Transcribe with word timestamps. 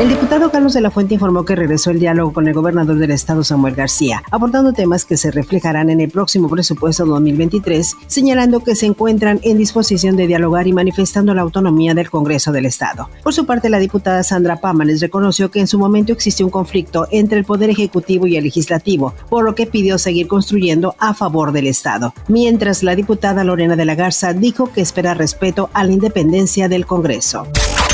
El 0.00 0.08
diputado 0.08 0.50
Carlos 0.50 0.72
de 0.72 0.80
la 0.80 0.90
Fuente 0.90 1.12
informó 1.12 1.44
que 1.44 1.54
regresó 1.54 1.90
el 1.90 2.00
diálogo 2.00 2.32
con 2.32 2.48
el 2.48 2.54
gobernador 2.54 2.96
del 2.96 3.10
estado 3.10 3.44
Samuel 3.44 3.74
García, 3.74 4.22
abordando 4.30 4.72
temas 4.72 5.04
que 5.04 5.18
se 5.18 5.30
reflejarán 5.30 5.90
en 5.90 6.00
el 6.00 6.10
próximo 6.10 6.48
presupuesto 6.48 7.04
2023, 7.04 7.96
señalando 8.06 8.60
que 8.60 8.76
se 8.76 8.86
encuentran 8.86 9.40
en 9.42 9.58
disposición 9.58 10.16
de 10.16 10.26
dialogar 10.26 10.66
y 10.66 10.72
manifestando 10.72 11.34
la 11.34 11.42
autonomía 11.42 11.92
del 11.92 12.08
Congreso 12.08 12.50
del 12.50 12.64
Estado. 12.64 13.10
Por 13.22 13.34
su 13.34 13.44
parte, 13.44 13.68
la 13.68 13.78
diputada 13.78 14.22
Sandra 14.22 14.56
Pámanes 14.56 15.02
reconoció 15.02 15.50
que 15.50 15.60
en 15.60 15.66
su 15.66 15.78
momento 15.78 16.14
existió 16.14 16.46
un 16.46 16.50
conflicto 16.50 17.06
entre 17.10 17.36
el 17.36 17.44
Poder 17.44 17.68
Ejecutivo 17.68 18.26
y 18.26 18.38
el 18.38 18.44
Legislativo, 18.44 19.12
por 19.28 19.44
lo 19.44 19.54
que 19.54 19.66
pidió 19.66 19.98
seguir 19.98 20.28
construyendo 20.28 20.94
a 20.98 21.12
favor 21.12 21.52
del 21.52 21.66
Estado, 21.66 22.14
mientras 22.26 22.82
la 22.82 22.96
diputada 22.96 23.44
Lorena 23.44 23.76
de 23.76 23.84
la 23.84 23.96
Garza 23.96 24.32
dijo 24.32 24.72
que 24.72 24.80
espera 24.80 25.12
respeto 25.12 25.68
a 25.74 25.84
la 25.84 25.92
independencia 25.92 26.70
del 26.70 26.86
Congreso. 26.86 27.46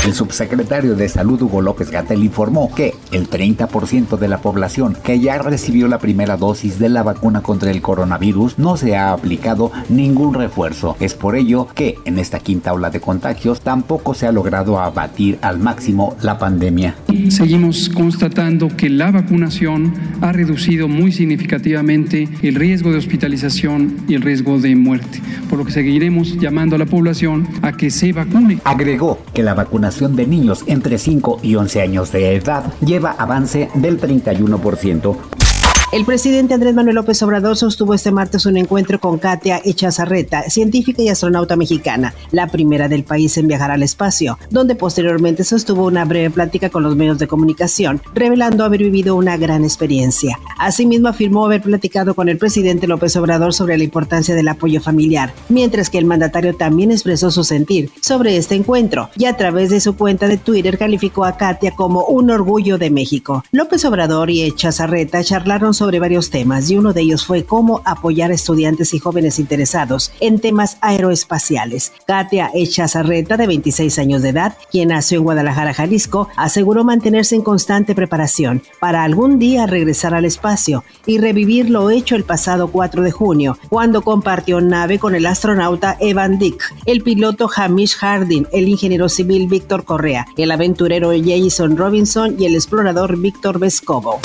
El 0.07 0.13
subsecretario 0.13 0.95
de 0.95 1.09
Salud 1.09 1.41
Hugo 1.41 1.61
López 1.61 1.91
Gatel 1.91 2.23
informó 2.23 2.73
que 2.73 2.95
el 3.11 3.29
30% 3.29 4.17
de 4.17 4.29
la 4.29 4.37
población 4.37 4.95
que 5.03 5.19
ya 5.19 5.37
recibió 5.37 5.89
la 5.89 5.99
primera 5.99 6.37
dosis 6.37 6.79
de 6.79 6.87
la 6.87 7.03
vacuna 7.03 7.41
contra 7.41 7.71
el 7.71 7.81
coronavirus 7.81 8.57
no 8.57 8.77
se 8.77 8.95
ha 8.95 9.11
aplicado 9.11 9.69
ningún 9.89 10.33
refuerzo. 10.33 10.95
Es 11.01 11.13
por 11.13 11.35
ello 11.35 11.67
que 11.75 11.95
en 12.05 12.19
esta 12.19 12.39
quinta 12.39 12.71
ola 12.71 12.89
de 12.89 13.01
contagios 13.01 13.59
tampoco 13.59 14.13
se 14.13 14.27
ha 14.27 14.31
logrado 14.31 14.79
abatir 14.79 15.39
al 15.41 15.59
máximo 15.59 16.15
la 16.21 16.39
pandemia. 16.39 16.95
Seguimos 17.27 17.89
constatando 17.89 18.69
que 18.69 18.89
la 18.89 19.11
vacunación 19.11 19.93
ha 20.21 20.31
reducido 20.31 20.87
muy 20.87 21.11
significativamente 21.11 22.29
el 22.43 22.55
riesgo 22.55 22.91
de 22.91 22.97
hospitalización 22.99 23.97
y 24.07 24.13
el 24.13 24.21
riesgo 24.21 24.57
de 24.57 24.73
muerte, 24.73 25.21
por 25.49 25.59
lo 25.59 25.65
que 25.65 25.73
seguiremos 25.73 26.37
llamando 26.37 26.77
a 26.77 26.79
la 26.79 26.85
población 26.85 27.45
a 27.61 27.73
que 27.75 27.91
se 27.91 28.13
vacune. 28.13 28.59
Agregó 28.63 29.19
que 29.33 29.43
la 29.43 29.53
vacunación 29.53 29.96
de 29.99 30.27
niños 30.27 30.63
entre 30.67 30.99
5 30.99 31.39
y 31.41 31.55
11 31.55 31.81
años 31.81 32.11
de 32.11 32.35
edad 32.35 32.71
lleva 32.81 33.11
avance 33.11 33.69
del 33.73 33.99
31%. 33.99 35.46
El 35.93 36.03
presidente 36.03 36.53
Andrés 36.53 36.75
Manuel 36.75 36.95
López 36.95 37.23
Obrador 37.23 37.55
sostuvo 37.55 37.93
este 37.93 38.11
martes 38.11 38.45
un 38.45 38.57
encuentro 38.57 38.99
con 38.99 39.17
Katia 39.19 39.61
Echazarreta, 39.63 40.49
científica 40.49 41.01
y 41.01 41.07
astronauta 41.07 41.55
mexicana, 41.55 42.13
la 42.31 42.47
primera 42.47 42.89
del 42.89 43.05
país 43.05 43.37
en 43.37 43.47
viajar 43.47 43.71
al 43.71 43.81
espacio, 43.83 44.37
donde 44.49 44.75
posteriormente 44.75 45.45
sostuvo 45.45 45.85
una 45.85 46.03
breve 46.03 46.29
plática 46.29 46.69
con 46.69 46.83
los 46.83 46.97
medios 46.97 47.19
de 47.19 47.27
comunicación, 47.27 48.01
revelando 48.13 48.65
haber 48.65 48.81
vivido 48.83 49.15
una 49.15 49.37
gran 49.37 49.63
experiencia. 49.63 50.37
Asimismo, 50.59 51.07
afirmó 51.07 51.45
haber 51.45 51.61
platicado 51.61 52.15
con 52.15 52.27
el 52.27 52.37
presidente 52.37 52.85
López 52.85 53.15
Obrador 53.15 53.53
sobre 53.53 53.77
la 53.77 53.85
importancia 53.85 54.35
del 54.35 54.49
apoyo 54.49 54.81
familiar, 54.81 55.33
mientras 55.47 55.89
que 55.89 55.99
el 55.99 56.05
mandatario 56.05 56.53
también 56.53 56.91
expresó 56.91 57.31
su 57.31 57.45
sentir 57.45 57.91
sobre 58.01 58.35
este 58.35 58.55
encuentro 58.55 59.09
y 59.15 59.23
a 59.23 59.37
través 59.37 59.69
de 59.69 59.79
su 59.79 59.95
cuenta 59.95 60.27
de 60.27 60.35
Twitter 60.35 60.77
calificó 60.77 61.23
a 61.23 61.37
Katia 61.37 61.71
como 61.71 62.03
un 62.03 62.29
orgullo 62.29 62.77
de 62.77 62.89
México. 62.89 63.45
López 63.53 63.85
Obrador 63.85 64.29
y 64.29 64.41
Echazarreta 64.41 65.23
charlaron 65.23 65.76
sobre 65.77 65.99
varios 65.99 66.29
temas 66.29 66.69
y 66.69 66.77
uno 66.77 66.91
de 66.91 67.01
ellos 67.01 67.25
fue 67.25 67.45
cómo 67.45 67.81
apoyar 67.85 68.31
a 68.31 68.33
estudiantes 68.33 68.93
y 68.93 68.99
jóvenes 68.99 69.39
interesados 69.39 70.11
en 70.19 70.39
temas 70.39 70.77
aeroespaciales. 70.81 71.93
Katia 72.05 72.49
Echazarreta, 72.53 73.37
de 73.37 73.47
26 73.47 73.99
años 73.99 74.21
de 74.21 74.29
edad, 74.29 74.57
quien 74.71 74.89
nació 74.89 75.19
en 75.19 75.23
Guadalajara, 75.23 75.73
Jalisco, 75.73 76.27
aseguró 76.35 76.83
mantenerse 76.83 77.35
en 77.35 77.41
constante 77.41 77.95
preparación 77.95 78.61
para 78.79 79.03
algún 79.03 79.39
día 79.39 79.67
regresar 79.67 80.13
al 80.13 80.25
espacio 80.25 80.83
y 81.05 81.19
revivir 81.19 81.69
lo 81.69 81.89
hecho 81.89 82.15
el 82.15 82.23
pasado 82.23 82.69
4 82.69 83.03
de 83.03 83.11
junio, 83.11 83.57
cuando 83.69 84.01
compartió 84.01 84.59
nave 84.61 84.99
con 84.99 85.15
el 85.15 85.25
astronauta 85.25 85.97
Evan 85.99 86.39
Dick, 86.39 86.73
el 86.85 87.01
piloto 87.01 87.49
Hamish 87.55 87.95
Harding, 87.97 88.47
el 88.51 88.67
ingeniero 88.67 89.09
civil 89.09 89.47
Víctor 89.47 89.83
Correa, 89.85 90.25
el 90.37 90.51
aventurero 90.51 91.11
Jason 91.11 91.77
Robinson 91.77 92.35
y 92.39 92.45
el 92.45 92.55
explorador 92.55 93.17
Víctor 93.17 93.59
Vescovo. 93.59 94.19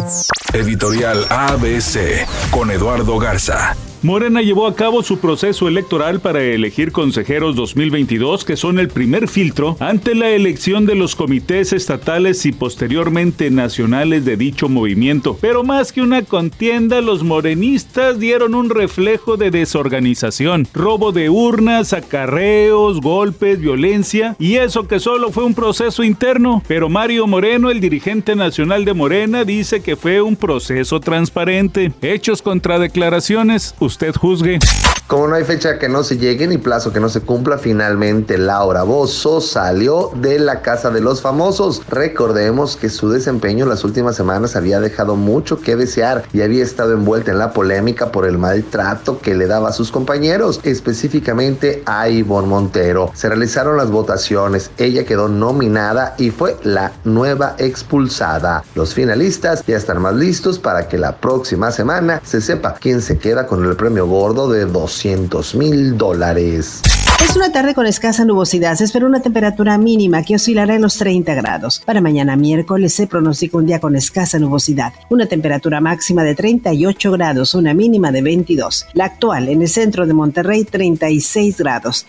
Editorial 0.52 1.24
ABC 1.46 2.26
con 2.50 2.70
Eduardo 2.70 3.18
Garza. 3.18 3.76
Morena 4.04 4.42
llevó 4.42 4.66
a 4.66 4.74
cabo 4.74 5.04
su 5.04 5.18
proceso 5.18 5.68
electoral 5.68 6.18
para 6.18 6.42
elegir 6.42 6.90
consejeros 6.90 7.54
2022, 7.54 8.44
que 8.44 8.56
son 8.56 8.80
el 8.80 8.88
primer 8.88 9.28
filtro 9.28 9.76
ante 9.78 10.16
la 10.16 10.30
elección 10.30 10.86
de 10.86 10.96
los 10.96 11.14
comités 11.14 11.72
estatales 11.72 12.44
y 12.44 12.50
posteriormente 12.50 13.48
nacionales 13.52 14.24
de 14.24 14.36
dicho 14.36 14.68
movimiento. 14.68 15.38
Pero 15.40 15.62
más 15.62 15.92
que 15.92 16.02
una 16.02 16.22
contienda, 16.22 17.00
los 17.00 17.22
morenistas 17.22 18.18
dieron 18.18 18.56
un 18.56 18.70
reflejo 18.70 19.36
de 19.36 19.52
desorganización, 19.52 20.66
robo 20.74 21.12
de 21.12 21.30
urnas, 21.30 21.92
acarreos, 21.92 23.00
golpes, 23.00 23.60
violencia, 23.60 24.34
y 24.40 24.56
eso 24.56 24.88
que 24.88 24.98
solo 24.98 25.30
fue 25.30 25.44
un 25.44 25.54
proceso 25.54 26.02
interno. 26.02 26.60
Pero 26.66 26.88
Mario 26.88 27.28
Moreno, 27.28 27.70
el 27.70 27.80
dirigente 27.80 28.34
nacional 28.34 28.84
de 28.84 28.94
Morena, 28.94 29.44
dice 29.44 29.80
que 29.80 29.94
fue 29.94 30.20
un 30.20 30.34
proceso 30.34 30.98
transparente. 30.98 31.92
Hechos 32.02 32.42
contra 32.42 32.80
declaraciones 32.80 33.76
usted 33.92 34.14
juzgue. 34.16 34.58
Como 35.06 35.28
no 35.28 35.34
hay 35.34 35.44
fecha 35.44 35.78
que 35.78 35.90
no 35.90 36.04
se 36.04 36.16
llegue 36.16 36.46
ni 36.46 36.56
plazo 36.56 36.90
que 36.90 37.00
no 37.00 37.10
se 37.10 37.20
cumpla, 37.20 37.58
finalmente 37.58 38.38
Laura 38.38 38.82
Bozo 38.82 39.42
salió 39.42 40.10
de 40.14 40.38
la 40.38 40.62
casa 40.62 40.90
de 40.90 41.02
los 41.02 41.20
famosos. 41.20 41.82
Recordemos 41.90 42.78
que 42.78 42.88
su 42.88 43.10
desempeño 43.10 43.64
en 43.64 43.68
las 43.68 43.84
últimas 43.84 44.16
semanas 44.16 44.56
había 44.56 44.80
dejado 44.80 45.16
mucho 45.16 45.60
que 45.60 45.76
desear 45.76 46.24
y 46.32 46.40
había 46.40 46.62
estado 46.62 46.94
envuelta 46.94 47.30
en 47.30 47.38
la 47.38 47.52
polémica 47.52 48.10
por 48.10 48.24
el 48.24 48.38
maltrato 48.38 49.20
que 49.20 49.34
le 49.34 49.46
daba 49.46 49.68
a 49.68 49.72
sus 49.72 49.92
compañeros, 49.92 50.60
específicamente 50.62 51.82
a 51.84 52.08
Ivonne 52.08 52.48
Montero. 52.48 53.10
Se 53.12 53.28
realizaron 53.28 53.76
las 53.76 53.90
votaciones, 53.90 54.70
ella 54.78 55.04
quedó 55.04 55.28
nominada 55.28 56.14
y 56.16 56.30
fue 56.30 56.56
la 56.62 56.92
nueva 57.04 57.54
expulsada. 57.58 58.64
Los 58.74 58.94
finalistas 58.94 59.62
ya 59.66 59.76
están 59.76 60.00
más 60.00 60.14
listos 60.14 60.58
para 60.58 60.88
que 60.88 60.96
la 60.96 61.18
próxima 61.18 61.70
semana 61.70 62.22
se 62.24 62.40
sepa 62.40 62.76
quién 62.80 63.02
se 63.02 63.18
queda 63.18 63.46
con 63.46 63.62
el 63.62 63.76
premio 63.82 64.06
gordo 64.06 64.48
de 64.48 64.64
200 64.64 65.56
mil 65.56 65.98
dólares. 65.98 66.82
Es 67.28 67.34
una 67.34 67.50
tarde 67.50 67.74
con 67.74 67.84
escasa 67.84 68.24
nubosidad. 68.24 68.76
Se 68.76 68.84
espera 68.84 69.06
una 69.06 69.20
temperatura 69.20 69.76
mínima 69.76 70.22
que 70.22 70.36
oscilará 70.36 70.76
en 70.76 70.82
los 70.82 70.98
30 70.98 71.34
grados. 71.34 71.82
Para 71.84 72.00
mañana 72.00 72.36
miércoles 72.36 72.94
se 72.94 73.08
pronostica 73.08 73.56
un 73.56 73.66
día 73.66 73.80
con 73.80 73.96
escasa 73.96 74.38
nubosidad. 74.38 74.92
Una 75.08 75.26
temperatura 75.26 75.80
máxima 75.80 76.22
de 76.22 76.36
38 76.36 77.10
grados, 77.10 77.56
una 77.56 77.74
mínima 77.74 78.12
de 78.12 78.22
22. 78.22 78.86
La 78.92 79.06
actual 79.06 79.48
en 79.48 79.62
el 79.62 79.68
centro 79.68 80.06
de 80.06 80.14
Monterrey, 80.14 80.62
36 80.62 81.56
grados. 81.58 82.06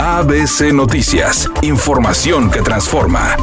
ABC 0.00 0.72
Noticias. 0.72 1.48
Información 1.62 2.50
que 2.50 2.60
transforma. 2.62 3.36